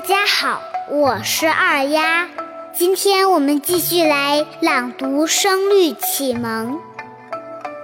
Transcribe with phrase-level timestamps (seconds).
[0.00, 2.26] 大家好，我是二丫。
[2.74, 6.72] 今天我们继续来朗读《声律启蒙》。《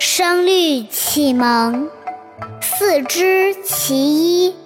[0.00, 1.88] 声律启蒙》
[2.60, 3.94] 四之其
[4.48, 4.56] 一：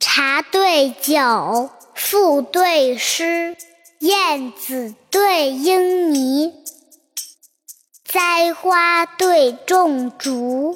[0.00, 3.56] 茶对酒，赋对诗，
[4.00, 6.52] 燕子对莺啼，
[8.04, 10.74] 栽花对种竹。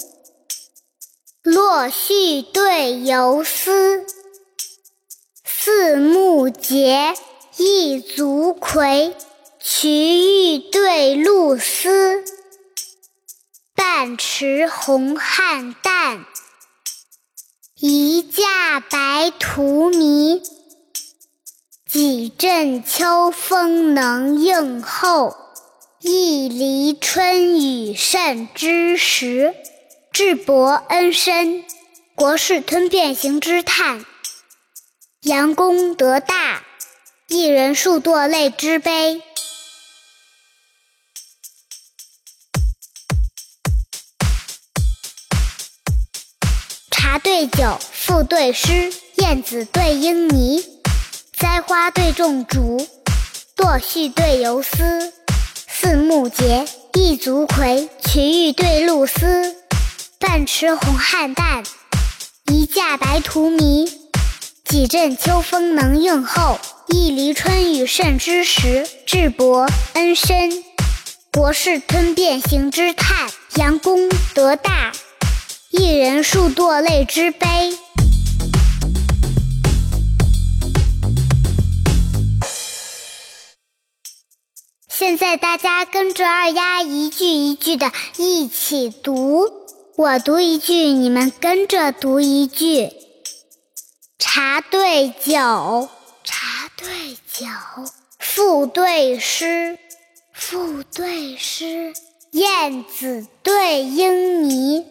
[1.50, 4.04] 落絮对游丝，
[5.42, 7.14] 四目结，
[7.56, 9.14] 一足葵，
[9.58, 12.22] 瞿玉对露丝，
[13.74, 16.20] 半池红菡萏，
[17.76, 20.42] 一架白荼蘼，
[21.90, 25.34] 几阵秋风能应候，
[26.00, 29.54] 一犁春雨甚之时。
[30.18, 31.64] 智伯恩深，
[32.16, 34.05] 国士吞变形之叹；
[35.20, 36.64] 杨公德大，
[37.28, 39.22] 一人数堕泪之悲。
[46.91, 50.80] 茶对酒，赋对诗，燕子对莺啼，
[51.36, 52.89] 栽花对种竹，
[53.56, 55.12] 洛絮对游丝，
[55.69, 59.58] 四目结，一足葵，瞿玉对露丝。
[60.20, 61.64] 半池红菡萏，
[62.52, 63.88] 一架白荼蘼，
[64.64, 68.89] 几阵秋风能应候，一犁春雨甚之时。
[69.06, 70.64] 智伯恩深，
[71.33, 74.92] 国士吞变形之叹；杨公德大，
[75.70, 77.78] 一人数堕泪之悲。
[84.89, 89.58] 现在大家跟着二丫一句一句的一起读。
[89.98, 92.92] 我读一句，你们跟着读一句。
[94.16, 95.89] 茶对酒，
[96.23, 97.46] 茶对酒；
[98.20, 99.77] 赋对诗，
[100.33, 101.92] 赋对诗；
[102.30, 104.86] 燕子对莺泥，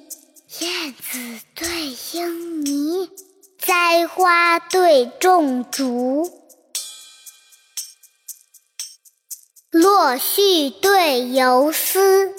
[0.60, 3.08] 燕子对莺泥；
[3.58, 6.30] 栽花对种竹，
[9.72, 12.36] 落絮对游丝。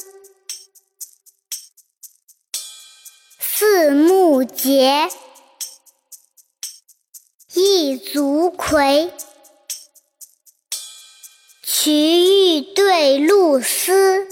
[3.61, 5.09] 四目结，
[7.55, 9.13] 一足葵，
[11.65, 14.29] 瞿玉对露丝，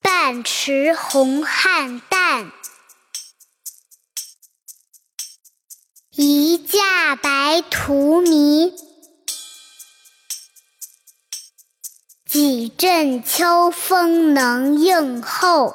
[0.00, 2.50] 半池红菡萏，
[6.10, 8.87] 一架白荼蘼。
[12.78, 15.74] 阵秋风能应候，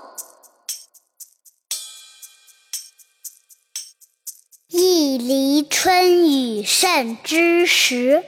[4.67, 8.23] 一犁春雨甚之时。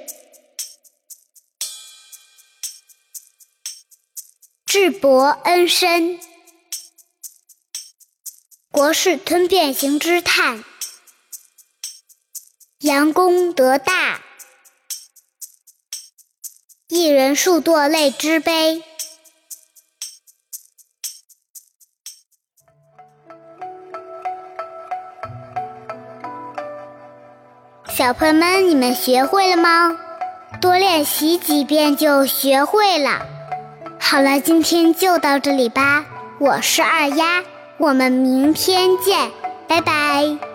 [4.65, 6.19] 智伯恩深，
[8.69, 10.65] 国士吞变形之叹；
[12.79, 14.21] 杨公德大。
[16.87, 18.83] 一人数堕泪之悲。
[27.89, 29.97] 小朋友们，你们学会了吗？
[30.61, 33.25] 多练习几遍就学会了。
[33.99, 36.05] 好了，今天就到这里吧。
[36.39, 37.43] 我是二丫，
[37.77, 39.31] 我们明天见，
[39.67, 40.54] 拜拜。